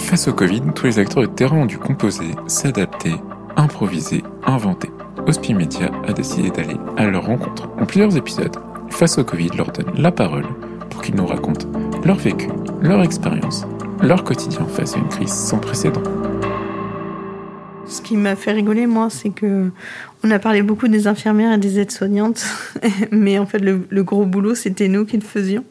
Face 0.00 0.26
au 0.26 0.32
Covid, 0.32 0.62
tous 0.74 0.86
les 0.86 0.98
acteurs 0.98 1.22
de 1.22 1.28
terrain 1.28 1.58
ont 1.58 1.66
dû 1.66 1.78
composer, 1.78 2.30
s'adapter, 2.48 3.14
improviser, 3.56 4.22
inventer. 4.44 4.90
Hospimedia 5.26 5.90
a 6.08 6.12
décidé 6.12 6.50
d'aller 6.50 6.76
à 6.96 7.06
leur 7.06 7.26
rencontre. 7.26 7.68
En 7.78 7.86
plusieurs 7.86 8.16
épisodes, 8.16 8.56
Face 8.90 9.16
au 9.16 9.24
Covid 9.24 9.50
leur 9.56 9.72
donne 9.72 9.94
la 9.96 10.12
parole 10.12 10.44
pour 10.90 11.00
qu'ils 11.00 11.14
nous 11.14 11.26
racontent 11.26 11.66
leur 12.04 12.16
vécu, 12.16 12.48
leur 12.82 13.02
expérience, 13.02 13.64
leur 14.02 14.24
quotidien 14.24 14.66
face 14.66 14.94
à 14.94 14.98
une 14.98 15.08
crise 15.08 15.32
sans 15.32 15.58
précédent. 15.58 16.02
Ce 17.86 18.02
qui 18.02 18.16
m'a 18.16 18.36
fait 18.36 18.52
rigoler, 18.52 18.86
moi, 18.86 19.08
c'est 19.08 19.30
que 19.30 19.70
on 20.22 20.30
a 20.30 20.38
parlé 20.38 20.62
beaucoup 20.62 20.86
des 20.86 21.06
infirmières 21.06 21.54
et 21.54 21.58
des 21.58 21.78
aides-soignantes, 21.78 22.44
mais 23.10 23.38
en 23.38 23.46
fait, 23.46 23.58
le 23.58 24.02
gros 24.02 24.26
boulot, 24.26 24.54
c'était 24.54 24.88
nous 24.88 25.06
qui 25.06 25.16
le 25.16 25.24
faisions. 25.24 25.64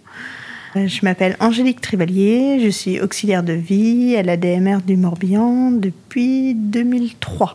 Euh, 0.76 0.88
Je 0.88 1.04
m'appelle 1.04 1.36
Angélique 1.40 1.82
Trivalier, 1.82 2.60
je 2.64 2.70
suis 2.70 3.02
auxiliaire 3.02 3.44
de 3.44 3.54
vie 3.54 4.16
à 4.16 4.24
la 4.24 4.38
DMR 4.38 4.82
du 4.86 4.98
Morbihan 4.98 5.72
depuis 5.72 6.54
2003. 6.54 7.54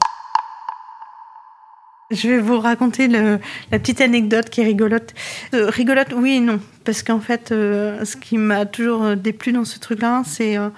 Je 2.10 2.28
vais 2.28 2.38
vous 2.38 2.58
raconter 2.58 3.08
la 3.08 3.38
petite 3.70 4.00
anecdote 4.00 4.50
qui 4.50 4.60
est 4.60 4.64
rigolote. 4.64 5.14
Euh, 5.54 5.70
rigolote, 5.70 6.12
oui 6.14 6.34
et 6.34 6.40
non. 6.40 6.60
Parce 6.84 7.02
qu'en 7.02 7.20
fait, 7.20 7.50
euh, 7.50 8.04
ce 8.04 8.16
qui 8.16 8.36
m'a 8.36 8.66
toujours 8.66 9.16
déplu 9.16 9.52
dans 9.52 9.64
ce 9.64 9.78
truc-là, 9.78 10.22
c'est 10.26 10.58
euh, 10.58 10.68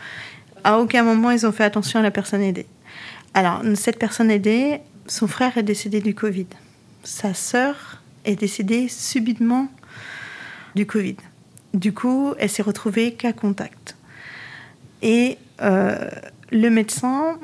à 0.63 0.79
aucun 0.79 1.03
moment 1.03 1.31
ils 1.31 1.47
ont 1.47 1.53
fait 1.53 1.65
attention 1.65 2.01
à 2.01 2.03
la 2.03 2.11
personne 2.11 2.43
aidée. 2.43 2.67
Alors, 3.35 3.63
cette 3.75 3.99
personne 3.99 4.31
aidée, 4.31 4.81
son 5.07 5.27
frère 5.27 5.57
est 5.59 5.63
décédé 5.63 6.01
du 6.01 6.15
Covid. 6.15 6.47
Sa 7.03 7.35
sœur 7.35 8.03
est 8.25 8.37
décédée 8.37 8.89
subitement 8.89 9.69
du 10.75 10.87
Covid. 10.87 11.17
Du 11.75 11.93
coup, 11.93 12.35
elle 12.39 12.49
s'est 12.49 12.63
retrouvée 12.63 13.13
cas 13.13 13.33
contact. 13.33 13.97
Et 15.03 15.39
euh, 15.63 16.09
le 16.51 16.69
médecin 16.71 17.39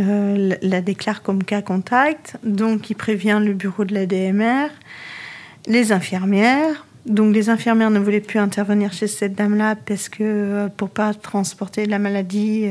euh, 0.00 0.56
la 0.60 0.80
déclare 0.80 1.22
comme 1.22 1.44
cas 1.44 1.62
contact, 1.62 2.36
donc 2.42 2.90
il 2.90 2.94
prévient 2.94 3.40
le 3.40 3.52
bureau 3.52 3.84
de 3.84 3.94
la 3.94 4.06
DMR, 4.06 4.68
les 5.66 5.92
infirmières. 5.92 6.86
Donc 7.06 7.34
les 7.34 7.50
infirmières 7.50 7.90
ne 7.90 7.98
voulaient 7.98 8.20
plus 8.20 8.38
intervenir 8.38 8.92
chez 8.92 9.06
cette 9.06 9.34
dame-là 9.34 9.76
parce 9.76 10.08
que 10.08 10.22
euh, 10.22 10.68
pour 10.68 10.88
pas 10.88 11.12
transporter 11.14 11.86
la 11.86 11.98
maladie 11.98 12.66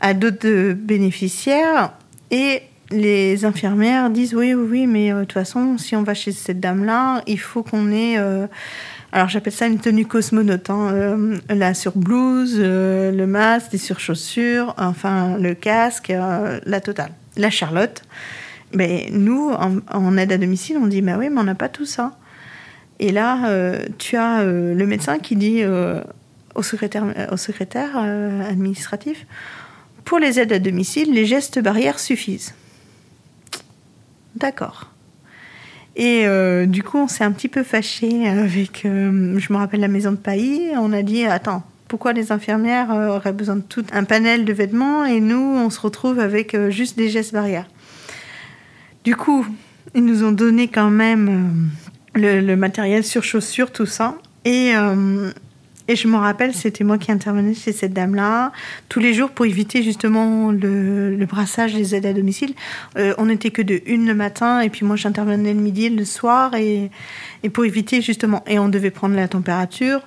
à 0.00 0.14
d'autres 0.14 0.72
bénéficiaires. 0.74 1.92
Et 2.30 2.62
les 2.90 3.44
infirmières 3.44 4.10
disent 4.10 4.34
oui, 4.34 4.54
oui, 4.54 4.66
oui, 4.70 4.86
mais 4.86 5.10
de 5.10 5.20
toute 5.20 5.32
façon, 5.32 5.76
si 5.78 5.96
on 5.96 6.02
va 6.02 6.14
chez 6.14 6.32
cette 6.32 6.60
dame-là, 6.60 7.22
il 7.26 7.40
faut 7.40 7.62
qu'on 7.62 7.90
ait 7.90 8.16
alors 9.12 9.28
j'appelle 9.28 9.52
ça 9.52 9.66
une 9.66 9.78
tenue 9.78 10.06
cosmonaute. 10.06 10.68
Hein. 10.70 10.90
Euh, 10.92 11.36
la 11.48 11.74
surblouse, 11.74 12.56
euh, 12.58 13.12
le 13.12 13.26
masque, 13.26 13.70
des 13.70 13.78
surchaussures, 13.78 14.74
enfin 14.78 15.38
le 15.38 15.54
casque, 15.54 16.10
euh, 16.10 16.60
la 16.64 16.80
totale. 16.80 17.12
La 17.36 17.50
Charlotte. 17.50 18.02
Mais 18.74 19.08
nous, 19.12 19.50
en, 19.50 19.78
en 19.92 20.16
aide 20.16 20.32
à 20.32 20.38
domicile, 20.38 20.76
on 20.78 20.86
dit 20.86 21.02
bah 21.02 21.16
oui, 21.18 21.28
mais 21.30 21.40
on 21.40 21.44
n'a 21.44 21.54
pas 21.54 21.68
tout 21.68 21.86
ça. 21.86 22.18
Et 22.98 23.12
là, 23.12 23.76
tu 23.98 24.16
as 24.16 24.42
le 24.42 24.86
médecin 24.86 25.18
qui 25.18 25.36
dit 25.36 25.62
au 26.54 26.62
secrétaire, 26.62 27.04
au 27.30 27.36
secrétaire 27.36 27.98
administratif 27.98 29.26
pour 30.06 30.18
les 30.18 30.40
aides 30.40 30.52
à 30.52 30.58
domicile, 30.58 31.12
les 31.12 31.26
gestes 31.26 31.58
barrières 31.58 31.98
suffisent. 31.98 32.54
D'accord. 34.36 34.90
Et 35.96 36.26
euh, 36.26 36.66
du 36.66 36.82
coup, 36.82 36.98
on 36.98 37.08
s'est 37.08 37.24
un 37.24 37.32
petit 37.32 37.48
peu 37.48 37.62
fâché 37.62 38.28
avec, 38.28 38.84
euh, 38.84 39.38
je 39.38 39.52
me 39.52 39.56
rappelle 39.56 39.80
la 39.80 39.88
maison 39.88 40.10
de 40.10 40.16
Pailly, 40.16 40.72
on 40.76 40.92
a 40.92 41.00
dit, 41.00 41.24
attends, 41.24 41.62
pourquoi 41.88 42.12
les 42.12 42.32
infirmières 42.32 42.92
euh, 42.92 43.16
auraient 43.16 43.32
besoin 43.32 43.56
de 43.56 43.62
tout 43.62 43.84
un 43.92 44.04
panel 44.04 44.44
de 44.44 44.52
vêtements 44.52 45.06
et 45.06 45.20
nous, 45.20 45.38
on 45.38 45.70
se 45.70 45.80
retrouve 45.80 46.18
avec 46.18 46.54
juste 46.68 46.98
des 46.98 47.08
gestes 47.08 47.32
barrières 47.32 47.66
Du 49.04 49.16
coup, 49.16 49.46
ils 49.94 50.04
nous 50.04 50.22
ont 50.22 50.32
donné 50.32 50.68
quand 50.68 50.90
même 50.90 51.70
le, 52.14 52.54
matériel 52.56 53.02
sur 53.02 53.24
chaussures, 53.24 53.72
tout 53.72 53.86
ça. 53.86 54.16
Et, 54.44 54.74
et 55.88 55.96
je 55.96 56.08
me 56.08 56.16
rappelle, 56.16 56.54
c'était 56.54 56.84
moi 56.84 56.98
qui 56.98 57.12
intervenais 57.12 57.54
chez 57.54 57.72
cette 57.72 57.92
dame-là, 57.92 58.52
tous 58.88 59.00
les 59.00 59.14
jours 59.14 59.30
pour 59.30 59.46
éviter 59.46 59.82
justement 59.82 60.50
le, 60.50 61.24
brassage 61.26 61.74
des 61.74 61.94
aides 61.94 62.06
à 62.06 62.12
domicile. 62.12 62.54
Euh, 62.98 63.14
on 63.18 63.26
n'était 63.26 63.50
que 63.50 63.62
de 63.62 63.80
une 63.86 64.06
le 64.06 64.14
matin, 64.14 64.60
et 64.60 64.70
puis 64.70 64.84
moi 64.84 64.96
j'intervenais 64.96 65.54
le 65.54 65.60
midi, 65.60 65.88
le 65.88 66.04
soir, 66.04 66.54
et, 66.54 66.90
et 67.42 67.50
pour 67.50 67.64
éviter 67.64 68.02
justement. 68.02 68.42
Et 68.46 68.58
on 68.58 68.68
devait 68.68 68.90
prendre 68.90 69.14
la 69.14 69.28
température. 69.28 70.00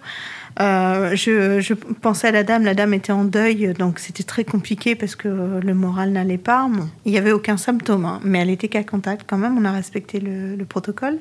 Euh, 0.60 1.16
je, 1.16 1.74
pensais 1.74 2.28
à 2.28 2.32
la 2.32 2.44
dame, 2.44 2.64
la 2.66 2.74
dame 2.74 2.94
était 2.94 3.14
en 3.14 3.24
deuil, 3.24 3.74
donc 3.78 4.00
c'était 4.00 4.24
très 4.24 4.44
compliqué 4.44 4.96
parce 4.96 5.16
que 5.16 5.60
le 5.64 5.74
moral 5.74 6.12
n'allait 6.12 6.38
pas. 6.38 6.70
Il 7.06 7.12
n'y 7.12 7.18
avait 7.18 7.32
aucun 7.32 7.56
symptôme, 7.56 8.06
hein, 8.06 8.20
mais 8.24 8.40
elle 8.40 8.50
était 8.50 8.68
qu'à 8.68 8.84
contact 8.84 9.26
quand 9.28 9.38
même, 9.38 9.58
on 9.58 9.64
a 9.64 9.72
respecté 9.72 10.20
le 10.20 10.66
protocole. 10.66 11.20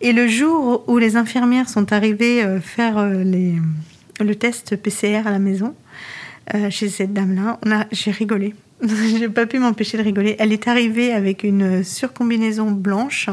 Et 0.00 0.12
le 0.12 0.26
jour 0.28 0.84
où 0.88 0.96
les 0.98 1.16
infirmières 1.16 1.68
sont 1.68 1.92
arrivées 1.92 2.42
euh, 2.42 2.60
faire 2.60 2.96
euh, 2.98 3.22
le 4.20 4.34
test 4.34 4.76
PCR 4.76 5.22
à 5.26 5.30
la 5.30 5.38
maison, 5.38 5.74
euh, 6.54 6.70
chez 6.70 6.88
cette 6.88 7.12
dame-là, 7.12 7.58
j'ai 7.92 8.10
rigolé. 8.10 8.54
j'ai 8.82 9.28
pas 9.28 9.44
pu 9.44 9.58
m'empêcher 9.58 9.98
de 9.98 10.02
rigoler. 10.02 10.36
Elle 10.38 10.52
est 10.54 10.66
arrivée 10.66 11.12
avec 11.12 11.44
une 11.44 11.84
surcombinaison 11.84 12.70
blanche. 12.70 13.28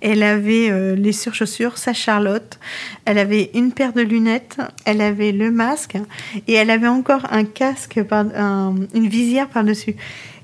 Elle 0.00 0.22
avait 0.22 0.94
les 0.94 1.10
surchaussures, 1.10 1.78
sa 1.78 1.92
Charlotte. 1.92 2.60
Elle 3.04 3.18
avait 3.18 3.50
une 3.54 3.72
paire 3.72 3.92
de 3.92 4.02
lunettes. 4.02 4.58
Elle 4.84 5.00
avait 5.00 5.32
le 5.32 5.50
masque. 5.50 5.96
Et 6.46 6.52
elle 6.52 6.70
avait 6.70 6.86
encore 6.86 7.26
un 7.32 7.42
casque, 7.44 8.00
par, 8.04 8.26
un- 8.36 8.76
une 8.94 9.08
visière 9.08 9.48
par-dessus. 9.48 9.96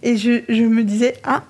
Et 0.03 0.17
je, 0.17 0.43
je 0.49 0.65
me 0.65 0.83
disais, 0.83 1.15
ah, 1.23 1.45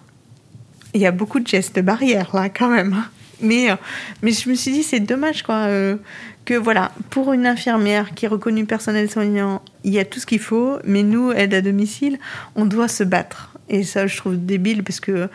il 0.92 1.00
y 1.00 1.06
a 1.06 1.10
beaucoup 1.10 1.40
de 1.40 1.46
gestes 1.48 1.80
barrières 1.80 2.28
là 2.34 2.50
quand 2.50 2.68
même. 2.68 3.02
Mais, 3.42 3.70
euh, 3.70 3.76
mais 4.22 4.32
je 4.32 4.48
me 4.48 4.54
suis 4.54 4.72
dit, 4.72 4.82
c'est 4.82 5.00
dommage 5.00 5.42
quoi. 5.42 5.66
euh, 5.66 5.96
que 6.44 6.54
voilà, 6.54 6.90
pour 7.10 7.32
une 7.32 7.46
infirmière 7.46 8.14
qui 8.14 8.24
est 8.24 8.28
reconnue 8.28 8.64
personnel 8.64 9.10
soignant, 9.10 9.62
il 9.84 9.92
y 9.92 9.98
a 9.98 10.04
tout 10.04 10.18
ce 10.18 10.26
qu'il 10.26 10.40
faut, 10.40 10.78
mais 10.84 11.02
nous, 11.02 11.32
aide 11.32 11.54
à 11.54 11.60
domicile, 11.60 12.18
on 12.56 12.64
doit 12.64 12.88
se 12.88 13.04
battre. 13.04 13.54
Et 13.68 13.84
ça, 13.84 14.06
je 14.06 14.16
trouve 14.16 14.44
débile 14.44 14.82
parce 14.82 14.98
que 14.98 15.28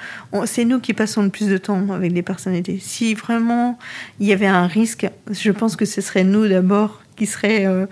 c'est 0.46 0.66
nous 0.66 0.82
qui 0.82 0.94
passons 0.94 1.24
le 1.24 1.30
plus 1.30 1.48
de 1.48 1.58
temps 1.58 1.90
avec 1.92 2.12
les 2.12 2.22
personnes 2.22 2.54
aidées. 2.54 2.80
Si 2.82 3.14
vraiment 3.14 3.80
il 4.20 4.28
y 4.28 4.34
avait 4.34 4.48
un 4.48 4.68
risque, 4.68 5.08
je 5.32 5.52
pense 5.52 5.78
que 5.78 5.86
ce 5.86 6.02
serait 6.02 6.26
nous 6.26 6.48
d'abord 6.50 7.02
qui 7.16 7.28
seraient 7.28 7.66
euh, 7.66 7.86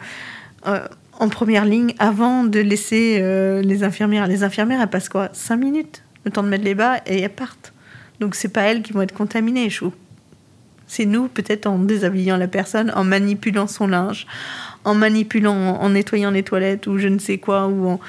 en 1.18 1.30
première 1.30 1.63
ligne 1.63 1.94
avant 1.97 2.44
de 2.44 2.59
laisser 2.59 3.22
les 3.63 3.84
infirmières. 3.84 4.28
Les 4.28 4.44
infirmières, 4.44 4.81
elles 4.81 4.90
passent 4.90 5.07
quoi 5.07 5.30
5 5.31 5.56
minutes 5.56 6.03
Le 6.25 6.31
temps 6.31 6.44
de 6.44 6.50
mettre 6.50 6.66
les 6.66 6.75
bas 6.75 6.97
et 7.06 7.22
elles 7.22 7.30
partent. 7.30 7.74
Donc 8.19 8.35
c'est 8.35 8.50
pas 8.50 8.62
elles 8.62 8.81
qui 8.81 8.94
vont 8.94 9.01
être 9.01 9.13
contaminées, 9.13 9.69
je 9.69 9.78
trouve. 9.78 9.94
C'est 10.88 11.05
nous, 11.05 11.27
peut-être 11.27 11.66
en 11.66 11.79
déshabillant 11.79 12.38
la 12.38 12.47
personne, 12.47 12.91
en 12.95 13.03
manipulant 13.03 13.67
son 13.67 13.88
linge, 13.88 14.27
en 14.83 14.94
manipulant, 14.94 15.55
en 15.55 15.89
nettoyant 15.89 16.31
les 16.31 16.44
toilettes 16.44 16.88
ou 16.88 16.97
je 16.97 17.07
ne 17.07 17.19
sais 17.19 17.38
quoi, 17.38 17.67
ou 17.67 17.99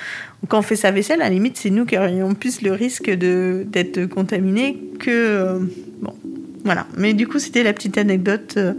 quand 0.48 0.58
on 0.58 0.62
fait 0.62 0.76
sa 0.76 0.90
vaisselle, 0.90 1.22
à 1.22 1.24
la 1.24 1.30
limite, 1.30 1.56
c'est 1.56 1.70
nous 1.70 1.86
qui 1.86 1.96
aurions 1.96 2.34
plus 2.34 2.60
le 2.62 2.72
risque 2.72 3.10
d'être 3.10 4.06
contaminés 4.06 4.78
que. 4.98 5.10
euh, 5.10 5.58
bon, 6.02 6.12
voilà. 6.64 6.86
Mais 6.96 7.14
du 7.14 7.28
coup, 7.28 7.38
c'était 7.38 7.62
la 7.62 7.72
petite 7.72 7.98
anecdote 7.98 8.54
euh, 8.56 8.72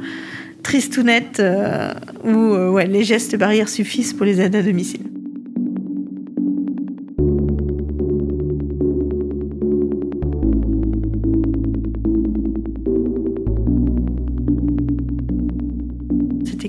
tristounette 0.63 1.39
euh, 1.39 1.94
où 2.23 2.53
euh, 2.53 2.69
ouais, 2.69 2.88
les 2.88 3.03
gestes 3.03 3.38
barrières 3.38 3.69
suffisent 3.69 4.13
pour 4.13 4.25
les 4.25 4.41
aides 4.41 4.56
à 4.56 4.63
domicile. 4.63 5.01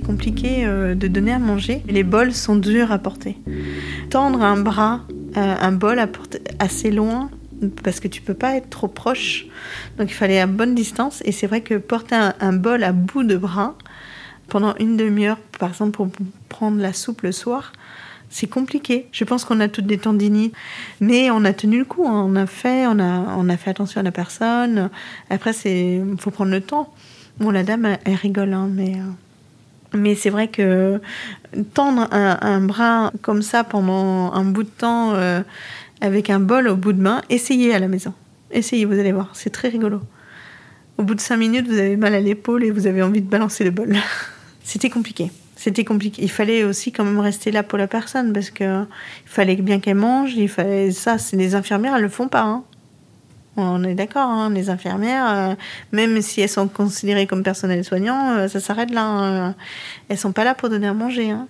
Compliqué 0.00 0.66
euh, 0.66 0.94
de 0.94 1.08
donner 1.08 1.32
à 1.32 1.38
manger. 1.38 1.82
Les 1.88 2.02
bols 2.02 2.32
sont 2.32 2.56
durs 2.56 2.92
à 2.92 2.98
porter. 2.98 3.38
Tendre 4.10 4.42
un 4.42 4.58
bras, 4.60 5.00
euh, 5.36 5.54
un 5.60 5.72
bol 5.72 5.98
à 5.98 6.06
porter 6.06 6.40
assez 6.58 6.90
loin, 6.90 7.30
parce 7.82 8.00
que 8.00 8.08
tu 8.08 8.20
peux 8.20 8.34
pas 8.34 8.56
être 8.56 8.68
trop 8.68 8.88
proche. 8.88 9.46
Donc 9.98 10.10
il 10.10 10.14
fallait 10.14 10.38
à 10.40 10.46
bonne 10.46 10.74
distance. 10.74 11.22
Et 11.24 11.32
c'est 11.32 11.46
vrai 11.46 11.62
que 11.62 11.74
porter 11.74 12.14
un, 12.40 12.52
bol 12.52 12.84
à 12.84 12.92
bout 12.92 13.24
de 13.24 13.36
bras 13.36 13.74
pendant 14.48 14.74
une 14.76 14.96
demi-heure, 14.96 15.38
par 15.58 15.70
exemple 15.70 15.92
pour 15.92 16.08
prendre 16.48 16.80
la 16.80 16.92
soupe 16.92 17.22
le 17.22 17.32
soir, 17.32 17.72
c'est 18.28 18.48
compliqué. 18.48 19.08
Je 19.12 19.24
pense 19.24 19.44
qu'on 19.44 19.60
a 19.60 19.68
toutes 19.68 19.86
des 19.86 19.98
tendinites, 19.98 20.54
mais 21.00 21.30
on 21.30 21.44
a 21.44 21.52
tenu 21.52 21.78
le 21.78 21.84
coup. 21.84 22.06
hein. 22.06 22.24
On 22.28 22.36
a 22.36 22.46
fait, 22.46 22.86
on 22.86 22.98
a, 22.98 23.34
on 23.38 23.48
a 23.48 23.56
fait 23.56 23.70
attention 23.70 24.00
à 24.00 24.04
la 24.04 24.12
personne. 24.12 24.90
Après, 25.30 25.52
c'est, 25.52 26.02
faut 26.18 26.30
prendre 26.30 26.50
le 26.50 26.60
temps. 26.60 26.92
Bon, 27.38 27.50
la 27.50 27.62
dame, 27.62 27.86
elle, 27.86 27.98
elle 28.04 28.14
rigole, 28.14 28.52
hein, 28.52 28.68
mais. 28.72 28.94
euh, 28.94 29.25
mais 29.96 30.14
c'est 30.14 30.30
vrai 30.30 30.48
que 30.48 31.00
tendre 31.74 32.08
un, 32.12 32.60
bras 32.60 33.12
comme 33.22 33.42
ça 33.42 33.64
pendant 33.64 34.32
un 34.32 34.44
bout 34.44 34.64
de 34.64 34.68
temps 34.68 35.14
euh, 35.14 35.42
avec 36.00 36.30
un 36.30 36.40
bol 36.40 36.68
au 36.68 36.76
bout 36.76 36.92
de 36.92 37.00
main, 37.00 37.22
essayez 37.30 37.74
à 37.74 37.78
la 37.78 37.88
maison. 37.88 38.12
Essayez, 38.50 38.84
vous 38.84 38.98
allez 38.98 39.12
voir, 39.12 39.30
c'est 39.34 39.50
très 39.50 39.68
rigolo. 39.68 40.00
Au 40.98 41.02
bout 41.02 41.14
de 41.14 41.20
cinq 41.20 41.36
minutes, 41.36 41.66
vous 41.66 41.78
avez 41.78 41.96
mal 41.96 42.14
à 42.14 42.20
l'épaule 42.20 42.64
et 42.64 42.70
vous 42.70 42.86
avez 42.86 43.02
envie 43.02 43.20
de 43.20 43.28
balancer 43.28 43.64
le 43.64 43.70
bol. 43.70 43.94
C'était 44.62 44.90
compliqué. 44.90 45.30
C'était 45.56 45.84
compliqué. 45.84 46.22
Il 46.22 46.30
fallait 46.30 46.64
aussi 46.64 46.92
quand 46.92 47.04
même 47.04 47.18
rester 47.18 47.50
là 47.50 47.62
pour 47.62 47.78
la 47.78 47.86
personne 47.86 48.32
parce 48.32 48.50
que 48.50 48.82
il 48.82 49.28
fallait 49.28 49.56
bien 49.56 49.80
qu'elle 49.80 49.96
mange. 49.96 50.34
Il 50.34 50.48
fallait 50.48 50.90
ça. 50.90 51.18
C'est 51.18 51.36
les 51.36 51.54
infirmières, 51.54 51.96
elles 51.96 52.02
le 52.02 52.08
font 52.08 52.28
pas. 52.28 52.42
Hein. 52.42 52.64
On 53.56 53.82
est 53.84 53.94
d'accord, 53.94 54.28
hein, 54.28 54.50
les 54.50 54.68
infirmières, 54.68 55.26
euh, 55.28 55.54
même 55.92 56.20
si 56.20 56.42
elles 56.42 56.48
sont 56.48 56.68
considérées 56.68 57.26
comme 57.26 57.42
personnel 57.42 57.84
soignant, 57.84 58.36
euh, 58.36 58.48
ça 58.48 58.60
s'arrête 58.60 58.90
là. 58.90 59.04
Hein. 59.06 59.54
Elles 60.08 60.18
sont 60.18 60.32
pas 60.32 60.44
là 60.44 60.54
pour 60.54 60.68
donner 60.68 60.86
à 60.86 60.92
manger. 60.92 61.30
Hein. 61.30 61.48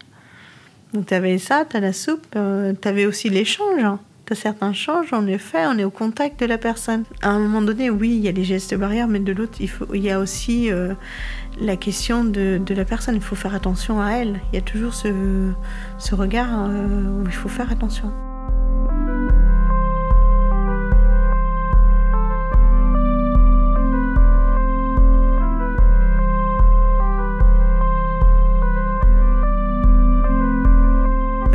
Donc 0.92 1.06
tu 1.06 1.14
avais 1.14 1.38
ça, 1.38 1.64
tu 1.68 1.76
as 1.76 1.80
la 1.80 1.92
soupe, 1.92 2.26
euh, 2.36 2.72
tu 2.80 2.86
avais 2.86 3.06
aussi 3.06 3.28
l'échange. 3.28 3.82
Hein. 3.82 3.98
Tu 4.24 4.34
as 4.34 4.36
certains 4.36 4.72
changes, 4.72 5.08
on 5.12 5.26
est 5.26 5.38
fait, 5.38 5.66
on 5.66 5.78
est 5.78 5.84
au 5.84 5.90
contact 5.90 6.38
de 6.38 6.46
la 6.46 6.58
personne. 6.58 7.04
À 7.22 7.30
un 7.30 7.40
moment 7.40 7.62
donné, 7.62 7.90
oui, 7.90 8.10
il 8.16 8.24
y 8.24 8.28
a 8.28 8.32
les 8.32 8.44
gestes 8.44 8.74
barrières, 8.74 9.08
mais 9.08 9.20
de 9.20 9.32
l'autre, 9.32 9.58
il, 9.60 10.02
y 10.02 10.10
a 10.10 10.18
aussi 10.18 10.68
la 11.60 11.76
question 11.76 12.24
de, 12.24 12.60
de, 12.64 12.74
la 12.74 12.84
personne. 12.84 13.14
Il 13.14 13.20
faut 13.20 13.36
faire 13.36 13.54
attention 13.54 14.00
à 14.00 14.10
elle. 14.12 14.40
Il 14.52 14.56
y 14.56 14.58
a 14.58 14.62
toujours 14.62 14.94
ce, 14.94 15.52
ce 15.98 16.16
regard 16.16 16.68
où 16.68 17.22
il 17.24 17.32
faut 17.32 17.48
faire 17.48 17.70
attention. 17.70 18.12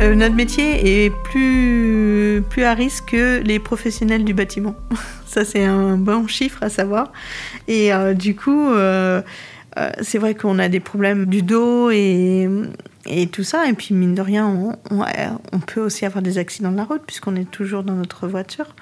Euh, 0.02 0.16
notre 0.16 0.34
métier 0.34 1.04
est 1.04 1.10
plus, 1.10 2.42
plus 2.50 2.64
à 2.64 2.74
risque 2.74 3.10
que 3.10 3.40
les 3.40 3.60
professionnels 3.60 4.24
du 4.24 4.34
bâtiment. 4.34 4.74
Ça, 5.26 5.44
c'est 5.44 5.64
un 5.64 5.96
bon 5.96 6.26
chiffre 6.26 6.62
à 6.62 6.68
savoir. 6.68 7.12
Et 7.68 7.92
euh, 7.92 8.12
du 8.12 8.34
coup, 8.34 8.68
euh, 8.70 9.22
c'est 10.00 10.18
vrai 10.18 10.34
qu'on 10.34 10.58
a 10.58 10.68
des 10.68 10.80
problèmes 10.80 11.26
du 11.26 11.42
dos 11.42 11.90
et, 11.90 12.48
et, 13.06 13.28
tout 13.28 13.44
ça. 13.44 13.68
Et 13.68 13.72
puis, 13.74 13.94
mine 13.94 14.14
de 14.14 14.22
rien, 14.22 14.46
on, 14.46 14.76
on, 15.52 15.58
peut 15.60 15.80
aussi 15.80 16.04
avoir 16.04 16.20
des 16.20 16.36
accidents 16.36 16.72
de 16.72 16.76
la 16.76 16.84
route 16.84 17.02
puisqu'on 17.06 17.36
est 17.36 17.50
toujours 17.50 17.84
dans 17.84 17.94
notre 17.94 18.26
voiture. 18.26 18.74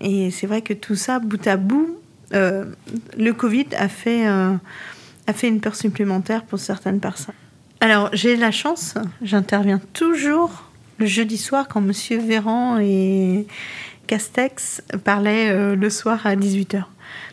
Et 0.00 0.30
c'est 0.30 0.46
vrai 0.46 0.62
que 0.62 0.72
tout 0.72 0.96
ça, 0.96 1.18
bout 1.18 1.46
à 1.46 1.56
bout, 1.56 1.98
le 2.32 3.30
Covid 3.30 3.66
a 3.78 3.88
fait, 3.88 4.26
a 4.26 4.58
fait 5.32 5.48
une 5.48 5.60
peur 5.60 5.76
supplémentaire 5.76 6.44
pour 6.44 6.58
certaines 6.58 6.98
personnes. 6.98 7.34
Alors, 7.82 8.10
j'ai 8.12 8.36
la 8.36 8.50
chance, 8.50 8.94
j'interviens 9.22 9.80
toujours 9.94 10.64
le 10.98 11.06
jeudi 11.06 11.38
soir 11.38 11.66
quand 11.66 11.80
Monsieur 11.80 12.18
Véran 12.18 12.78
et 12.78 13.46
Castex 14.06 14.82
parlaient 15.02 15.50
euh, 15.50 15.74
le 15.76 15.88
soir 15.88 16.26
à 16.26 16.36
18h. 16.36 16.82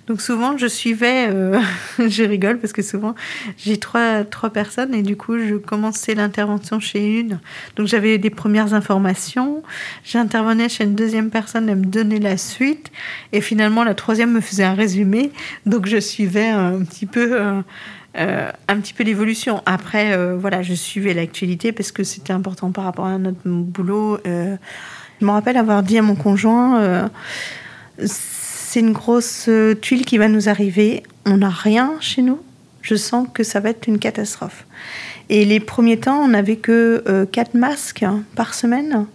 Donc 0.08 0.22
souvent, 0.22 0.58
je 0.58 0.68
suivais, 0.68 1.28
euh, 1.30 1.60
je 2.00 2.24
rigole 2.24 2.60
parce 2.60 2.72
que 2.72 2.82
souvent, 2.82 3.14
j'ai 3.58 3.78
trois, 3.78 4.24
trois 4.24 4.50
personnes 4.50 4.96
et 4.96 5.02
du 5.02 5.18
coup, 5.18 5.38
je 5.38 5.56
commençais 5.56 6.16
l'intervention 6.16 6.80
chez 6.80 7.20
une. 7.20 7.40
Donc 7.76 7.88
j'avais 7.88 8.18
des 8.18 8.30
premières 8.30 8.74
informations, 8.74 9.64
j'intervenais 10.06 10.70
chez 10.70 10.86
une 10.86 10.96
deuxième 10.96 11.30
personne, 11.30 11.68
elle 11.68 11.80
me 11.80 11.86
donnait 11.86 12.20
la 12.20 12.38
suite 12.38 12.90
et 13.34 13.42
finalement, 13.42 13.84
la 13.84 13.96
troisième 13.96 14.32
me 14.32 14.40
faisait 14.40 14.64
un 14.64 14.76
résumé. 14.76 15.32
Donc 15.66 15.88
je 15.88 16.00
suivais 16.00 16.48
un 16.48 16.86
petit 16.86 17.06
peu... 17.06 17.42
Euh, 17.42 17.62
euh, 18.18 18.50
un 18.68 18.80
petit 18.80 18.94
peu 18.94 19.04
l'évolution. 19.04 19.62
Après, 19.66 20.14
euh, 20.14 20.36
voilà, 20.36 20.64
je 20.64 20.74
suivais 20.74 21.14
l'actualité 21.14 21.72
parce 21.72 21.92
que 21.92 22.04
c'était 22.04 22.34
important 22.34 22.72
par 22.72 22.84
rapport 22.84 23.06
à 23.06 23.18
notre 23.18 23.42
boulot. 23.46 24.18
Euh, 24.26 24.56
je 25.22 25.26
me 25.26 25.32
rappelle 25.32 25.58
avoir 25.58 25.84
dit 25.84 25.98
à 25.98 26.02
mon 26.02 26.16
conjoint, 26.16 27.10
c'est 28.06 28.80
une 28.80 28.94
grosse 28.94 29.50
tuile 29.82 30.06
qui 30.06 30.18
va 30.18 30.28
nous 30.28 30.48
arriver. 30.50 31.04
On 31.26 31.38
n'a 31.38 31.50
rien 31.50 31.94
chez 32.00 32.22
nous. 32.22 32.40
Je 32.82 32.96
sens 32.96 33.28
que 33.34 33.44
ça 33.44 33.60
va 33.60 33.70
être 33.70 33.88
une 33.88 33.98
catastrophe. 33.98 34.66
Et 35.30 35.44
les 35.44 35.60
premiers 35.60 35.98
temps, 35.98 36.20
on 36.20 36.28
n'avait 36.28 36.58
que 36.58 37.26
quatre 37.32 37.56
masques 37.56 38.06
par 38.36 38.54
semaine. 38.54 39.08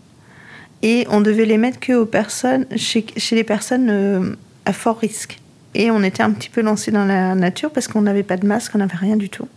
Et 0.82 1.06
on 1.08 1.20
devait 1.20 1.44
les 1.44 1.58
mettre 1.58 1.78
que 1.78 1.92
aux 1.92 2.06
personnes, 2.06 2.66
chez, 2.74 3.06
chez 3.16 3.36
les 3.36 3.44
personnes 3.44 4.36
à 4.64 4.72
fort 4.72 4.98
risque. 4.98 5.41
Et 5.74 5.90
on 5.90 6.02
était 6.02 6.22
un 6.22 6.30
petit 6.30 6.50
peu 6.50 6.60
lancé 6.60 6.90
dans 6.90 7.04
la 7.04 7.34
nature 7.34 7.70
parce 7.70 7.88
qu'on 7.88 8.02
n'avait 8.02 8.22
pas 8.22 8.36
de 8.36 8.46
masque, 8.46 8.72
on 8.74 8.78
n'avait 8.78 8.96
rien 8.96 9.16
du 9.16 9.28
tout. 9.28 9.48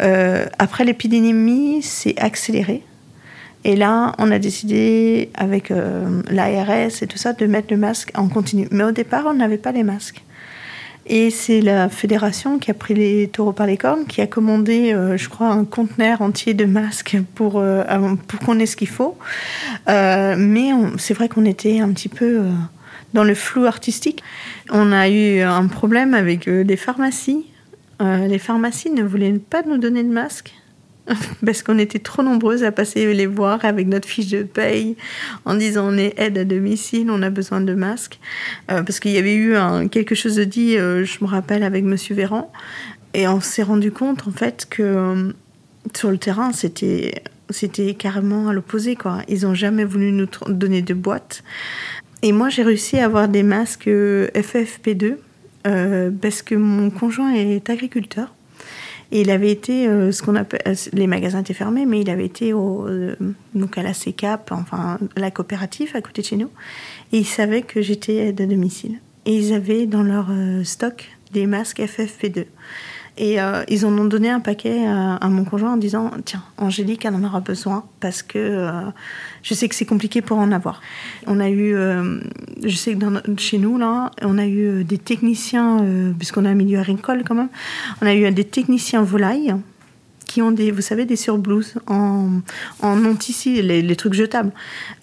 Euh, 0.00 0.46
après 0.58 0.84
l'épidémie, 0.84 1.82
c'est 1.82 2.18
accéléré. 2.18 2.82
Et 3.64 3.76
là, 3.76 4.14
on 4.18 4.32
a 4.32 4.40
décidé 4.40 5.30
avec 5.34 5.70
euh, 5.70 6.22
l'ARS 6.28 7.02
et 7.02 7.06
tout 7.06 7.18
ça 7.18 7.32
de 7.32 7.46
mettre 7.46 7.68
le 7.70 7.76
masque 7.76 8.10
en 8.16 8.28
continu. 8.28 8.66
Mais 8.72 8.82
au 8.82 8.90
départ, 8.90 9.24
on 9.26 9.34
n'avait 9.34 9.58
pas 9.58 9.70
les 9.70 9.84
masques. 9.84 10.22
Et 11.06 11.30
c'est 11.30 11.60
la 11.60 11.88
fédération 11.88 12.58
qui 12.58 12.70
a 12.70 12.74
pris 12.74 12.94
les 12.94 13.28
taureaux 13.28 13.52
par 13.52 13.66
les 13.66 13.76
cornes, 13.76 14.06
qui 14.06 14.20
a 14.20 14.26
commandé, 14.26 14.92
euh, 14.92 15.16
je 15.16 15.28
crois, 15.28 15.48
un 15.48 15.64
conteneur 15.64 16.22
entier 16.22 16.54
de 16.54 16.64
masques 16.64 17.16
pour, 17.34 17.62
pour 18.28 18.40
qu'on 18.40 18.58
ait 18.58 18.66
ce 18.66 18.76
qu'il 18.76 18.88
faut. 18.88 19.16
mais 19.86 20.70
c'est 20.98 21.14
vrai 21.14 21.28
qu'on 21.28 21.44
était 21.44 21.80
un 21.80 21.90
petit 21.92 22.08
peu 22.08 22.42
dans 23.14 23.24
le 23.24 23.34
flou 23.34 23.64
artistique. 23.64 24.22
On 24.70 24.92
a 24.92 25.08
eu 25.08 25.40
un 25.40 25.66
problème 25.66 26.14
avec 26.14 26.48
euh, 26.48 26.62
les 26.62 26.76
pharmacies. 26.76 27.46
Euh, 28.00 28.26
les 28.26 28.38
pharmacies 28.38 28.90
ne 28.90 29.02
voulaient 29.02 29.32
pas 29.38 29.62
nous 29.62 29.78
donner 29.78 30.02
de 30.02 30.08
masques 30.08 30.54
parce 31.44 31.62
qu'on 31.62 31.78
était 31.78 31.98
trop 31.98 32.22
nombreuses 32.22 32.64
à 32.64 32.72
passer 32.72 33.12
les 33.12 33.26
voir 33.26 33.64
avec 33.64 33.86
notre 33.86 34.08
fiche 34.08 34.28
de 34.28 34.42
paye 34.42 34.96
en 35.44 35.54
disant 35.54 35.92
on 35.92 35.98
est 35.98 36.18
aide 36.18 36.38
à 36.38 36.44
domicile, 36.44 37.10
on 37.10 37.22
a 37.22 37.30
besoin 37.30 37.60
de 37.60 37.74
masques. 37.74 38.18
Euh, 38.70 38.82
parce 38.82 39.00
qu'il 39.00 39.12
y 39.12 39.18
avait 39.18 39.34
eu 39.34 39.54
quelque 39.90 40.14
chose 40.14 40.36
de 40.36 40.44
dit, 40.44 40.74
je 40.74 41.24
me 41.24 41.26
rappelle, 41.26 41.62
avec 41.62 41.84
Monsieur 41.84 42.14
Véran. 42.14 42.50
Et 43.14 43.28
on 43.28 43.40
s'est 43.40 43.62
rendu 43.62 43.92
compte 43.92 44.26
en 44.26 44.30
fait 44.30 44.66
que 44.70 45.34
sur 45.94 46.10
le 46.10 46.18
terrain, 46.18 46.52
c'était 46.52 47.22
c'était 47.50 47.94
carrément 47.94 48.48
à 48.48 48.52
l'opposé 48.52 48.96
quoi. 48.96 49.18
Ils 49.28 49.42
n'ont 49.42 49.54
jamais 49.54 49.84
voulu 49.84 50.12
nous 50.12 50.26
donner 50.48 50.82
de 50.82 50.94
boîtes. 50.94 51.42
Et 52.22 52.30
moi, 52.30 52.48
j'ai 52.48 52.62
réussi 52.62 52.98
à 52.98 53.06
avoir 53.06 53.28
des 53.28 53.42
masques 53.42 53.88
euh, 53.88 54.28
FFP2 54.34 55.16
euh, 55.66 56.10
parce 56.20 56.42
que 56.42 56.54
mon 56.54 56.90
conjoint 56.90 57.34
est 57.34 57.68
agriculteur. 57.68 58.32
Et 59.10 59.22
il 59.22 59.30
avait 59.30 59.50
été, 59.50 59.88
euh, 59.88 60.12
ce 60.12 60.22
qu'on 60.22 60.36
appelle, 60.36 60.74
les 60.92 61.06
magasins 61.08 61.40
étaient 61.40 61.52
fermés, 61.52 61.84
mais 61.84 62.00
il 62.00 62.08
avait 62.08 62.24
été 62.24 62.52
donc 62.52 63.76
à 63.76 63.82
la 63.82 63.92
CECAP, 63.92 64.52
enfin 64.52 64.98
la 65.16 65.30
coopérative 65.30 65.90
à 65.94 66.00
côté 66.00 66.22
de 66.22 66.26
chez 66.28 66.36
nous. 66.36 66.48
Et 67.12 67.18
il 67.18 67.26
savait 67.26 67.62
que 67.62 67.82
j'étais 67.82 68.14
aide 68.28 68.40
à 68.40 68.46
domicile. 68.46 69.00
Et 69.26 69.36
ils 69.36 69.52
avaient 69.52 69.86
dans 69.86 70.02
leur 70.02 70.30
stock 70.64 71.10
des 71.32 71.46
masques 71.46 71.80
FFP2. 71.80 72.46
Et 73.18 73.40
euh, 73.40 73.62
ils 73.68 73.84
en 73.84 73.96
ont 73.98 74.06
donné 74.06 74.30
un 74.30 74.40
paquet 74.40 74.86
à, 74.86 75.28
mon 75.28 75.44
conjoint 75.44 75.74
en 75.74 75.76
disant 75.76 76.10
Tiens, 76.24 76.42
Angélique, 76.56 77.04
elle 77.04 77.14
en 77.14 77.22
aura 77.22 77.40
besoin 77.40 77.84
parce 78.00 78.22
que 78.22 78.38
euh, 78.38 78.80
je 79.42 79.52
sais 79.52 79.68
que 79.68 79.74
c'est 79.74 79.84
compliqué 79.84 80.22
pour 80.22 80.38
en 80.38 80.50
avoir. 80.50 80.80
On 81.26 81.38
a 81.38 81.50
eu, 81.50 81.74
euh, 81.74 82.20
je 82.64 82.74
sais 82.74 82.94
que 82.94 83.04
chez 83.36 83.58
nous, 83.58 83.76
là, 83.76 84.10
on 84.22 84.38
a 84.38 84.46
eu 84.46 84.84
des 84.84 84.98
techniciens, 84.98 85.84
puisqu'on 86.18 86.46
a 86.46 86.50
un 86.50 86.54
milieu 86.54 86.78
agricole 86.78 87.22
quand 87.24 87.34
même, 87.34 87.50
on 88.00 88.06
a 88.06 88.14
eu 88.14 88.30
des 88.30 88.44
techniciens 88.44 89.02
volailles 89.02 89.54
qui 90.26 90.40
ont 90.40 90.50
des, 90.50 90.70
vous 90.70 90.80
savez, 90.80 91.04
des 91.04 91.16
surblouses 91.16 91.74
en, 91.86 92.40
en 92.80 92.96
non-tissu, 92.96 93.60
les, 93.60 93.82
les, 93.82 93.96
trucs 93.96 94.14
jetables. 94.14 94.52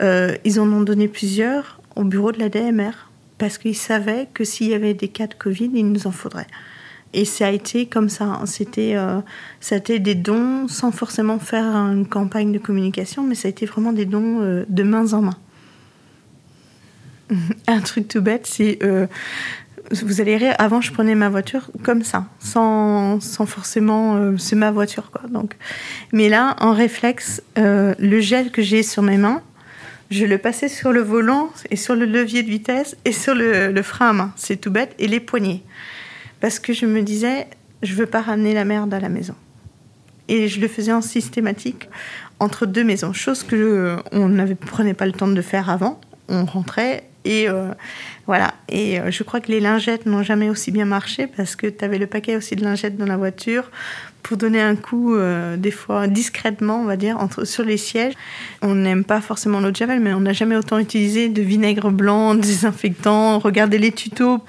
ils 0.01 0.60
en 0.60 0.67
ont 0.74 0.81
donné 0.81 1.07
plusieurs 1.07 1.79
au 1.95 2.03
bureau 2.03 2.31
de 2.31 2.39
la 2.39 2.50
DMR 2.50 2.91
parce 3.38 3.60
qu'ils 3.60 3.75
savaient 3.75 4.27
que 4.34 4.43
s'il 4.43 4.69
y 4.69 4.74
avait 4.74 4.95
des 4.95 5.10
cas 5.10 5.27
de 5.27 5.36
Covid, 5.36 5.69
il 5.75 5.91
nous 5.91 6.07
en 6.07 6.12
faudrait. 6.12 6.48
Et 7.13 7.25
ça 7.25 7.48
a 7.48 7.50
été 7.50 7.88
comme 7.88 8.10
ça. 8.10 8.25
Hein. 8.25 8.46
C'était, 8.46 8.96
euh, 8.96 9.20
ça 9.60 9.75
a 9.75 9.78
été 9.80 10.00
des 10.00 10.16
dons 10.16 10.68
sans 10.68 10.92
forcément 10.92 11.39
faire 11.39 11.66
une 11.66 12.08
campagne 12.08 12.51
de 12.51 12.60
communication, 12.60 13.24
mais 13.24 13.36
ça 13.36 13.48
a 13.48 13.50
été 13.50 13.66
vraiment 13.66 13.94
des 13.94 14.06
dons 14.06 14.42
euh, 14.42 14.66
de 14.70 14.84
main 14.84 15.12
en 15.13 15.22
main. 15.22 15.38
Un 17.68 17.80
truc 17.80 18.08
tout 18.08 18.22
bête, 18.22 18.46
c'est. 18.46 18.80
Euh, 18.84 19.08
vous 20.04 20.22
allez 20.22 20.38
rire, 20.38 20.54
avant 20.60 20.82
je 20.82 20.92
prenais 20.92 21.16
ma 21.16 21.30
voiture 21.30 21.72
comme 21.84 22.04
ça, 22.04 22.25
sans, 22.38 23.20
sans 23.22 23.48
forcément. 23.48 24.38
c'est 24.38 24.56
ma 24.56 24.70
voiture, 24.70 25.10
quoi. 25.10 25.28
Donc. 25.28 25.56
Mais 26.13 26.30
là, 26.30 26.56
en 26.60 26.74
réflexe, 26.74 27.42
le 27.56 28.20
gel 28.20 28.51
que 28.51 28.62
j'ai 28.62 28.84
sur 28.84 29.01
mes 29.01 29.18
mains, 29.18 29.42
je 30.12 30.25
le 30.25 30.38
passais 30.38 30.68
sur 30.68 30.92
le 30.92 31.01
volant 31.01 31.50
et 31.72 31.75
sur 31.75 31.96
le 31.96 32.06
levier 32.06 32.44
de 32.44 32.50
vitesse 32.50 32.98
et 33.04 33.12
sur 33.12 33.34
le 33.34 33.82
frein 33.82 34.10
à 34.10 34.13
main. 34.13 34.34
C'est 34.36 34.58
tout 34.58 34.70
bête. 34.70 34.94
Et 35.00 35.08
les 35.08 35.20
poignets 35.20 35.63
parce 36.39 36.60
que 36.60 36.74
je 36.74 36.86
me 36.86 37.01
disais, 37.01 37.48
je 37.81 37.93
veux 37.96 38.05
pas 38.05 38.22
ramener 38.22 38.53
la 38.53 38.65
merde 38.65 38.93
à 38.93 39.00
la 39.00 39.10
maison. 39.10 39.36
Et 40.27 40.48
je 40.48 40.60
le 40.60 40.67
faisais 40.67 40.91
en 40.91 41.01
systématique 41.01 41.89
entre 42.39 42.65
deux 42.65 42.84
maisons, 42.84 43.13
chose 43.13 43.43
que 43.43 43.98
on 44.12 44.29
ne 44.29 44.53
prenait 44.53 44.93
pas 44.93 45.05
le 45.05 45.12
temps 45.12 45.27
de 45.27 45.41
faire 45.41 45.69
avant. 45.69 46.00
On 46.29 46.46
rentrait 46.46 47.09
et 47.29 47.48
euh, 47.48 47.67
voilà. 48.25 48.55
Et 48.69 49.00
euh, 49.00 49.12
je 49.12 49.21
crois 49.21 49.39
que 49.39 49.51
les 49.51 49.59
lingettes 49.59 50.07
n'ont 50.07 50.24
jamais 50.24 50.50
aussi 50.50 50.71
bien 50.71 50.86
marché 50.86 51.27
parce 51.27 51.55
que 51.55 51.67
tu 51.67 51.86
avais 51.86 52.00
le 52.00 52.07
paquet 52.07 52.36
aussi 52.36 52.55
de 52.55 52.63
lingettes 52.63 52.98
dans 52.98 53.05
la 53.05 53.17
voiture 53.17 53.69
pour 54.24 54.36
donner 54.36 54.59
un 54.59 54.75
coup, 54.75 55.13
euh, 55.13 55.55
des 55.55 55.69
fois 55.69 56.07
discrètement, 56.07 56.81
on 56.81 56.86
va 56.86 56.98
dire, 56.98 57.19
entre, 57.19 57.45
sur 57.45 57.63
les 57.63 57.77
sièges. 57.77 58.15
On 58.63 58.74
n'aime 58.74 59.03
pas 59.03 59.21
forcément 59.21 59.59
l'eau 59.59 59.69
de 59.69 59.75
javel, 59.75 60.00
mais 60.00 60.12
on 60.12 60.21
n'a 60.21 60.33
jamais 60.33 60.55
autant 60.55 60.79
utilisé 60.79 61.29
de 61.29 61.43
vinaigre 61.43 61.91
blanc, 61.91 62.33
désinfectant. 62.50 63.38
Regardez 63.38 63.77
les 63.77 63.91
tutos 63.91 64.39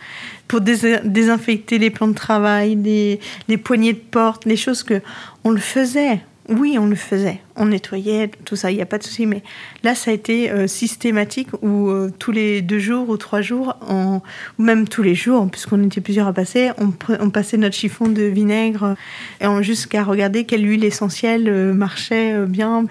pour 0.49 0.63
désinfecter 0.63 1.79
les 1.79 1.91
plans 1.91 2.09
de 2.09 2.15
travail, 2.15 2.77
les, 2.77 3.21
les 3.47 3.59
poignées 3.59 3.93
de 3.93 3.99
porte, 3.99 4.47
les 4.47 4.57
choses 4.57 4.83
que 4.83 5.03
on 5.45 5.51
le 5.51 5.61
faisait. 5.61 6.21
Oui, 6.51 6.77
on 6.79 6.87
le 6.87 6.97
faisait. 6.97 7.41
On 7.55 7.67
nettoyait, 7.67 8.29
tout 8.45 8.57
ça, 8.57 8.73
il 8.73 8.77
n'y 8.77 8.83
a 8.83 8.87
pas 8.87 8.99
de 8.99 9.05
souci. 9.05 9.25
Mais 9.25 9.43
là, 9.85 9.95
ça 9.95 10.11
a 10.11 10.15
été 10.15 10.51
euh, 10.51 10.67
systématique 10.67 11.49
où 11.63 11.89
euh, 11.89 12.11
tous 12.19 12.33
les 12.33 12.61
deux 12.61 12.81
jours 12.81 13.09
ou 13.09 13.17
trois 13.17 13.41
jours, 13.41 13.77
ou 13.89 14.21
même 14.63 14.89
tous 14.89 15.03
les 15.03 15.15
jours, 15.15 15.49
puisqu'on 15.49 15.83
était 15.85 16.01
plusieurs 16.01 16.27
à 16.27 16.33
passer, 16.33 16.71
on, 16.79 17.31
passait 17.31 17.57
notre 17.57 17.77
chiffon 17.77 18.09
de 18.09 18.23
vinaigre 18.23 18.97
et 19.41 19.47
on 19.47 19.63
jusqu'à 19.63 20.03
regarder 20.03 20.45
quelle 20.45 20.69
huile 20.69 20.85
essentielle 20.85 21.49
euh, 21.49 21.73
marchait 21.73 22.45
bien 22.47 22.87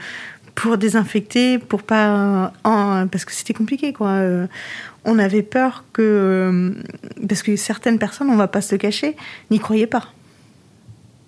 pour 0.55 0.77
désinfecter, 0.77 1.59
pour 1.59 1.83
pas. 1.83 2.53
parce 2.63 3.25
que 3.25 3.33
c'était 3.33 3.53
compliqué, 3.53 3.91
quoi. 3.93 4.21
on 5.05 5.19
avait 5.19 5.43
peur 5.43 5.85
que. 5.93 6.73
parce 7.27 7.43
que 7.43 7.55
certaines 7.55 7.99
personnes, 7.99 8.29
on 8.29 8.35
va 8.35 8.47
pas 8.47 8.61
se 8.61 8.75
cacher, 8.75 9.15
n'y 9.51 9.59
croyaient 9.59 9.87
pas. 9.87 10.07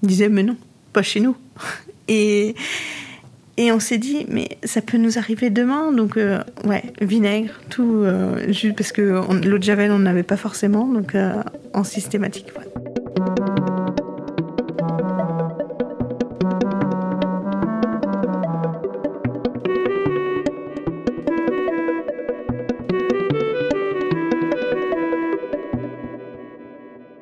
Ils 0.04 0.10
disaient, 0.10 0.30
mais 0.30 0.44
non, 0.44 0.58
pas 0.92 1.02
chez 1.02 1.20
nous. 1.20 1.36
Et, 2.14 2.56
on 3.72 3.80
s'est 3.80 3.98
dit, 3.98 4.26
mais 4.28 4.58
ça 4.66 4.82
peut 4.82 4.98
nous 4.98 5.18
arriver 5.18 5.50
demain. 5.50 5.94
Donc, 5.94 6.18
euh, 6.18 6.40
ouais, 6.66 6.84
vinaigre, 7.00 7.54
tout, 7.70 8.04
euh, 8.04 8.52
parce 8.76 8.92
que 8.92 9.22
l'eau 9.48 9.58
de 9.58 9.64
Javel, 9.64 9.92
on 9.92 10.00
n'avait 10.00 10.24
pas 10.24 10.36
forcément, 10.36 10.86
donc 10.86 11.16
euh, 11.16 11.42
en 11.74 11.86
systématique. 11.86 12.48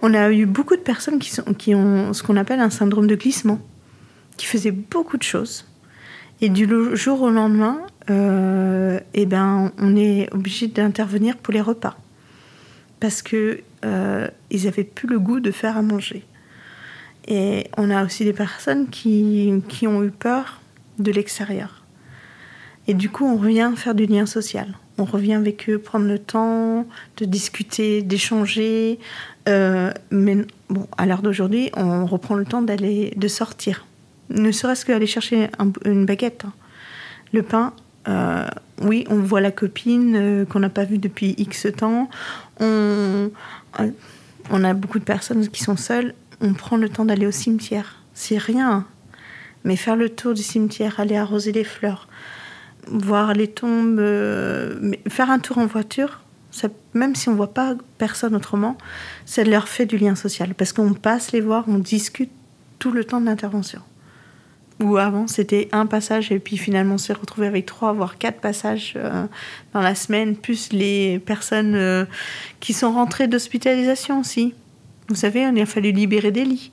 On 0.01 0.15
a 0.15 0.31
eu 0.31 0.47
beaucoup 0.47 0.75
de 0.75 0.81
personnes 0.81 1.19
qui 1.19 1.75
ont 1.75 2.13
ce 2.13 2.23
qu'on 2.23 2.37
appelle 2.37 2.61
un 2.61 2.71
syndrome 2.71 3.05
de 3.05 3.15
glissement 3.15 3.59
qui 4.39 4.45
faisait 4.45 4.71
beaucoup 4.71 5.17
de 5.17 5.23
choses. 5.23 5.65
Et 6.41 6.47
du 6.47 6.65
jour 6.93 7.21
au 7.21 7.29
lendemain, 7.29 7.81
euh, 8.09 8.99
eh 9.13 9.25
ben, 9.25 9.73
on 9.77 9.97
est 9.97 10.33
obligé 10.33 10.67
d'intervenir 10.67 11.35
pour 11.35 11.53
les 11.53 11.59
repas. 11.59 11.97
Parce 13.01 13.21
que 13.21 13.59
euh, 13.83 14.27
ils 14.49 14.63
n'avaient 14.63 14.85
plus 14.85 15.09
le 15.09 15.19
goût 15.19 15.41
de 15.41 15.51
faire 15.51 15.77
à 15.77 15.81
manger. 15.81 16.23
Et 17.27 17.67
on 17.77 17.89
a 17.91 18.05
aussi 18.05 18.23
des 18.23 18.33
personnes 18.33 18.87
qui, 18.89 19.61
qui 19.67 19.87
ont 19.87 20.03
eu 20.03 20.11
peur 20.11 20.61
de 20.99 21.11
l'extérieur. 21.11 21.83
Et 22.87 22.93
du 22.93 23.09
coup, 23.09 23.25
on 23.25 23.35
revient 23.35 23.73
faire 23.75 23.93
du 23.93 24.05
lien 24.05 24.25
social. 24.25 24.77
On 24.97 25.03
revient 25.03 25.33
avec 25.33 25.69
eux, 25.69 25.79
prendre 25.79 26.07
le 26.07 26.17
temps 26.17 26.87
de 27.17 27.25
discuter, 27.25 28.01
d'échanger. 28.01 28.99
Euh, 29.49 29.91
mais 30.11 30.37
bon, 30.69 30.87
à 30.97 31.05
l'heure 31.05 31.21
d'aujourd'hui, 31.21 31.69
on 31.75 32.05
reprend 32.05 32.35
le 32.35 32.45
temps 32.45 32.61
d'aller, 32.61 33.13
de 33.17 33.27
sortir 33.27 33.85
ne 34.29 34.51
serait-ce 34.51 34.85
qu'aller 34.85 35.07
chercher 35.07 35.49
une 35.85 36.05
baguette. 36.05 36.45
Hein. 36.45 36.53
Le 37.33 37.43
pain, 37.43 37.73
euh, 38.07 38.47
oui, 38.81 39.05
on 39.09 39.17
voit 39.17 39.41
la 39.41 39.51
copine 39.51 40.15
euh, 40.15 40.45
qu'on 40.45 40.59
n'a 40.59 40.69
pas 40.69 40.85
vue 40.85 40.97
depuis 40.97 41.35
X 41.37 41.67
temps. 41.77 42.09
On, 42.59 43.29
euh, 43.79 43.89
on 44.49 44.63
a 44.63 44.73
beaucoup 44.73 44.99
de 44.99 45.03
personnes 45.03 45.47
qui 45.47 45.63
sont 45.63 45.77
seules. 45.77 46.13
On 46.41 46.53
prend 46.53 46.77
le 46.77 46.89
temps 46.89 47.05
d'aller 47.05 47.27
au 47.27 47.31
cimetière. 47.31 47.97
C'est 48.13 48.37
rien. 48.37 48.85
Mais 49.63 49.75
faire 49.75 49.95
le 49.95 50.09
tour 50.09 50.33
du 50.33 50.41
cimetière, 50.41 50.99
aller 50.99 51.17
arroser 51.17 51.51
les 51.51 51.65
fleurs, 51.65 52.07
voir 52.87 53.33
les 53.33 53.47
tombes, 53.47 53.99
faire 55.09 55.29
un 55.29 55.39
tour 55.39 55.57
en 55.57 55.65
voiture, 55.65 56.21
même 56.93 57.13
si 57.13 57.27
on 57.27 57.35
voit 57.35 57.53
pas 57.53 57.75
personne 57.97 58.35
autrement, 58.35 58.77
ça 59.25 59.43
leur 59.43 59.67
fait 59.67 59.85
du 59.85 59.97
lien 59.97 60.15
social. 60.15 60.55
Parce 60.55 60.71
qu'on 60.71 60.93
passe 60.93 61.33
les 61.33 61.41
voir, 61.41 61.65
on 61.67 61.77
discute 61.77 62.31
tout 62.79 62.91
le 62.91 63.03
temps 63.03 63.19
de 63.19 63.25
l'intervention. 63.25 63.81
Ou 64.81 64.95
avant, 64.95 65.27
c'était 65.27 65.67
un 65.73 65.85
passage 65.85 66.31
et 66.31 66.39
puis 66.39 66.55
finalement, 66.55 66.95
on 66.95 66.97
s'est 66.97 67.13
retrouvé 67.13 67.47
avec 67.47 67.65
trois, 67.65 67.91
voire 67.91 68.17
quatre 68.17 68.39
passages 68.39 68.93
euh, 68.95 69.25
dans 69.73 69.81
la 69.81 69.93
semaine, 69.93 70.37
plus 70.37 70.71
les 70.71 71.19
personnes 71.19 71.75
euh, 71.75 72.05
qui 72.61 72.71
sont 72.71 72.93
rentrées 72.93 73.27
d'hospitalisation 73.27 74.21
aussi. 74.21 74.53
Vous 75.09 75.15
savez, 75.15 75.41
il 75.41 75.61
a 75.61 75.65
fallu 75.65 75.91
libérer 75.91 76.31
des 76.31 76.45
lits. 76.45 76.71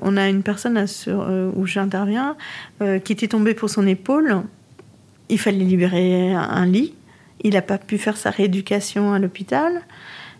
On 0.00 0.16
a 0.16 0.28
une 0.30 0.42
personne 0.42 0.86
sur, 0.86 1.20
euh, 1.20 1.50
où 1.54 1.66
j'interviens 1.66 2.36
qui 3.04 3.12
était 3.12 3.28
tombée 3.28 3.52
pour 3.52 3.68
son 3.68 3.86
épaule. 3.86 4.42
Il 5.28 5.38
fallait 5.38 5.58
libérer 5.58 6.32
un 6.32 6.64
lit. 6.64 6.94
Il 7.42 7.52
n'a 7.52 7.62
pas 7.62 7.76
pu 7.76 7.98
faire 7.98 8.16
sa 8.16 8.30
rééducation 8.30 9.12
à 9.12 9.18
l'hôpital. 9.18 9.82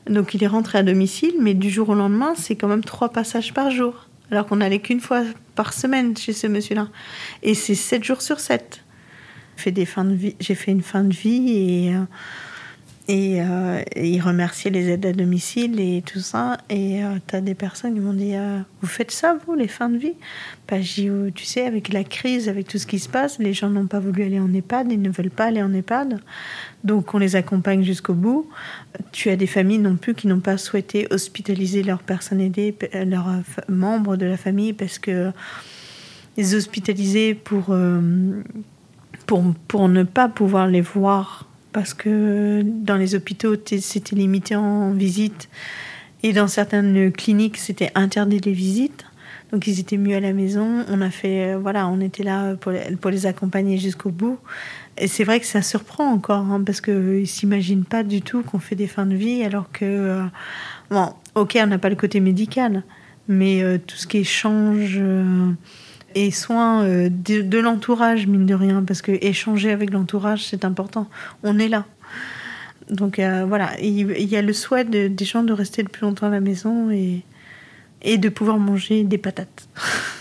Donc 0.08 0.32
il 0.32 0.42
est 0.42 0.46
rentré 0.46 0.78
à 0.78 0.82
domicile, 0.82 1.34
mais 1.40 1.52
du 1.52 1.68
jour 1.68 1.90
au 1.90 1.94
lendemain, 1.94 2.32
c'est 2.36 2.56
quand 2.56 2.68
même 2.68 2.84
trois 2.84 3.10
passages 3.10 3.52
par 3.52 3.70
jour 3.70 4.06
alors 4.30 4.46
qu'on 4.46 4.56
n'allait 4.56 4.80
qu'une 4.80 5.00
fois 5.00 5.22
par 5.54 5.72
semaine 5.72 6.16
chez 6.16 6.32
ce 6.32 6.46
monsieur-là. 6.46 6.88
Et 7.42 7.54
c'est 7.54 7.74
7 7.74 8.04
jours 8.04 8.22
sur 8.22 8.40
7. 8.40 8.84
J'ai 9.56 10.54
fait 10.54 10.70
une 10.70 10.82
fin 10.82 11.04
de 11.04 11.14
vie 11.14 11.52
et, 11.52 11.92
euh, 13.10 13.40
euh, 13.40 13.82
et, 13.96 14.10
il 14.10 14.20
remerciait 14.20 14.70
les 14.70 14.88
aides 14.88 15.06
à 15.06 15.12
domicile 15.12 15.80
et 15.80 16.02
tout 16.02 16.20
ça. 16.20 16.58
Et 16.68 17.02
euh, 17.02 17.16
tu 17.26 17.36
as 17.36 17.40
des 17.40 17.54
personnes 17.54 17.94
qui 17.94 18.00
m'ont 18.00 18.12
dit 18.12 18.34
Vous 18.80 18.88
faites 18.88 19.10
ça, 19.10 19.36
vous, 19.46 19.54
les 19.54 19.68
fins 19.68 19.88
de 19.88 19.98
vie? 19.98 20.14
Bah, 20.68 20.78
Tu 20.80 21.44
sais, 21.44 21.66
avec 21.66 21.92
la 21.92 22.04
crise, 22.04 22.48
avec 22.48 22.68
tout 22.68 22.78
ce 22.78 22.86
qui 22.86 22.98
se 22.98 23.08
passe, 23.08 23.38
les 23.38 23.52
gens 23.52 23.70
n'ont 23.70 23.86
pas 23.86 24.00
voulu 24.00 24.22
aller 24.22 24.40
en 24.40 24.52
EHPAD, 24.52 24.92
ils 24.92 25.02
ne 25.02 25.10
veulent 25.10 25.30
pas 25.30 25.46
aller 25.46 25.62
en 25.62 25.72
EHPAD. 25.72 26.20
Donc 26.84 27.14
on 27.14 27.18
les 27.18 27.36
accompagne 27.36 27.82
jusqu'au 27.82 28.14
bout. 28.14 28.48
Tu 29.12 29.30
as 29.30 29.36
des 29.36 29.46
familles 29.46 29.78
non 29.78 29.96
plus 29.96 30.14
qui 30.14 30.26
n'ont 30.26 30.40
pas 30.40 30.56
souhaité 30.56 31.06
hospitaliser 31.10 31.82
leurs 31.82 32.02
personnes 32.02 32.40
aidées, 32.40 32.74
leurs 32.94 33.28
membres 33.68 34.16
de 34.16 34.26
la 34.26 34.36
famille, 34.36 34.72
parce 34.72 34.98
que 34.98 35.32
les 36.36 36.54
hospitaliser 36.54 37.34
pour, 37.34 37.66
euh, 37.70 38.42
pour, 39.26 39.42
pour 39.68 39.88
ne 39.88 40.04
pas 40.04 40.28
pouvoir 40.28 40.66
les 40.66 40.80
voir, 40.80 41.49
parce 41.72 41.94
que 41.94 42.62
dans 42.64 42.96
les 42.96 43.14
hôpitaux, 43.14 43.56
c'était 43.64 44.16
limité 44.16 44.56
en 44.56 44.92
visite, 44.92 45.48
et 46.22 46.32
dans 46.32 46.48
certaines 46.48 47.12
cliniques, 47.12 47.56
c'était 47.56 47.90
interdit 47.94 48.40
les 48.40 48.52
visites. 48.52 49.04
Donc 49.52 49.66
ils 49.66 49.80
étaient 49.80 49.96
mieux 49.96 50.14
à 50.14 50.20
la 50.20 50.32
maison. 50.32 50.84
On 50.88 51.00
a 51.00 51.10
fait, 51.10 51.54
euh, 51.54 51.58
voilà, 51.58 51.88
on 51.88 52.00
était 52.00 52.22
là 52.22 52.54
pour 52.54 53.10
les, 53.10 53.26
accompagner 53.26 53.78
jusqu'au 53.78 54.10
bout. 54.10 54.38
Et 54.96 55.06
c'est 55.06 55.24
vrai 55.24 55.40
que 55.40 55.46
ça 55.46 55.62
surprend 55.62 56.12
encore, 56.12 56.44
hein, 56.50 56.62
parce 56.64 56.80
qu'ils 56.80 57.20
ne 57.20 57.24
s'imaginent 57.24 57.84
pas 57.84 58.02
du 58.02 58.20
tout 58.20 58.42
qu'on 58.42 58.58
fait 58.58 58.76
des 58.76 58.86
fins 58.86 59.06
de 59.06 59.14
vie, 59.14 59.42
alors 59.42 59.72
que, 59.72 59.84
euh, 59.84 60.24
bon, 60.90 61.14
ok, 61.34 61.58
on 61.62 61.66
n'a 61.66 61.78
pas 61.78 61.88
le 61.88 61.96
côté 61.96 62.20
médical, 62.20 62.82
mais 63.28 63.62
euh, 63.62 63.78
tout 63.78 63.96
ce 63.96 64.06
qui 64.06 64.18
échange 64.18 64.98
euh, 64.98 65.50
et 66.14 66.30
soins 66.30 66.84
de, 66.84 67.58
l'entourage, 67.58 68.26
mine 68.26 68.46
de 68.46 68.54
rien, 68.54 68.82
parce 68.82 69.02
que 69.02 69.12
échanger 69.12 69.70
avec 69.70 69.92
l'entourage, 69.92 70.44
c'est 70.46 70.64
important. 70.64 71.08
On 71.42 71.58
est 71.58 71.68
là. 71.68 71.86
Donc 72.90 73.20
voilà, 73.20 73.78
il, 73.80 74.10
y 74.28 74.36
a 74.36 74.42
le 74.42 74.52
souhait 74.52 74.84
des 74.84 75.24
gens 75.24 75.42
de 75.42 75.52
rester 75.52 75.82
le 75.82 75.88
plus 75.88 76.02
longtemps 76.02 76.26
à 76.26 76.30
la 76.30 76.40
maison 76.40 76.90
et 76.90 78.18
de 78.18 78.28
pouvoir 78.28 78.58
manger 78.58 79.04
des 79.04 79.18
patates. 79.18 79.68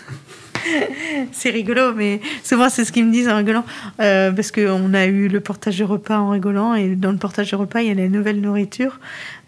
c'est 1.31 1.49
rigolo, 1.49 1.93
mais 1.93 2.19
souvent 2.43 2.69
c'est 2.69 2.85
ce 2.85 2.91
qu'ils 2.91 3.05
me 3.05 3.11
disent 3.11 3.29
en 3.29 3.37
rigolant. 3.37 3.65
Euh, 3.99 4.31
parce 4.31 4.51
qu'on 4.51 4.93
a 4.93 5.05
eu 5.05 5.27
le 5.27 5.39
portage 5.39 5.77
de 5.77 5.83
repas 5.83 6.19
en 6.19 6.29
rigolant, 6.29 6.75
et 6.75 6.95
dans 6.95 7.11
le 7.11 7.17
portage 7.17 7.51
de 7.51 7.55
repas, 7.55 7.81
il 7.81 7.87
y 7.87 7.91
a 7.91 7.93
la 7.93 8.07
nouvelle 8.07 8.41
nourriture, 8.41 8.99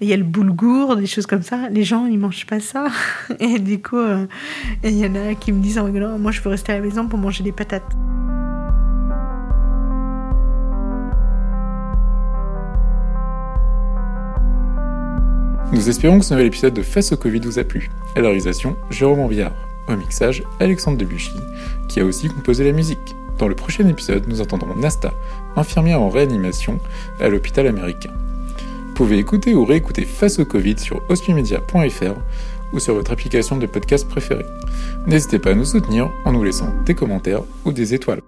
il 0.02 0.08
y 0.08 0.14
a 0.14 0.18
le 0.18 0.24
boulgour, 0.24 0.96
des 0.96 1.06
choses 1.06 1.26
comme 1.26 1.44
ça. 1.44 1.70
Les 1.70 1.84
gens, 1.84 2.06
ils 2.06 2.18
mangent 2.18 2.46
pas 2.46 2.60
ça. 2.60 2.88
Et 3.40 3.60
du 3.60 3.82
coup, 3.82 3.98
euh, 3.98 4.26
il 4.84 4.98
y 4.98 5.06
en 5.06 5.16
a 5.16 5.36
qui 5.36 5.52
me 5.52 5.62
disent 5.62 5.78
en 5.78 5.86
rigolant 5.86 6.18
Moi, 6.18 6.32
je 6.32 6.42
veux 6.42 6.50
rester 6.50 6.72
à 6.74 6.76
la 6.76 6.82
maison 6.82 7.08
pour 7.08 7.20
manger 7.20 7.44
des 7.44 7.52
patates. 7.52 7.84
Nous 15.72 15.88
espérons 15.88 16.20
que 16.20 16.26
ce 16.26 16.34
nouvel 16.34 16.48
épisode 16.48 16.74
de 16.74 16.82
Face 16.82 17.14
au 17.14 17.18
Covid 17.18 17.40
vous 17.40 17.58
a 17.58 17.64
plu. 17.64 17.90
À 18.16 18.22
la 18.22 18.32
Jérôme 18.90 19.20
Ambillard. 19.22 19.71
Au 19.88 19.96
mixage, 19.96 20.44
Alexandre 20.60 20.98
Debuchy, 20.98 21.40
qui 21.88 22.00
a 22.00 22.06
aussi 22.06 22.30
composé 22.30 22.64
la 22.64 22.72
musique. 22.72 23.16
Dans 23.38 23.48
le 23.48 23.56
prochain 23.56 23.88
épisode, 23.88 24.28
nous 24.28 24.42
entendrons 24.42 24.76
Nasta, 24.76 25.14
infirmière 25.56 26.02
en 26.02 26.10
réanimation 26.10 26.80
à 27.20 27.28
l'hôpital 27.28 27.68
américain. 27.68 28.12
Vous 28.88 28.94
pouvez 28.94 29.18
écouter 29.18 29.56
ou 29.56 29.66
réécouter 29.66 30.06
Face 30.06 30.40
au 30.40 30.46
Covid 30.46 30.78
sur 30.78 31.02
hospimedia.fr 31.10 32.20
ou 32.74 32.80
sur 32.80 32.94
votre 32.94 33.12
application 33.12 33.58
de 33.58 33.66
podcast 33.66 34.08
préférée. 34.08 34.46
N'hésitez 35.08 35.40
pas 35.40 35.52
à 35.52 35.56
nous 35.56 35.66
soutenir 35.66 36.12
en 36.26 36.34
nous 36.34 36.44
laissant 36.44 36.72
des 36.86 36.94
commentaires 36.94 37.42
ou 37.66 37.72
des 37.72 37.94
étoiles. 37.94 38.22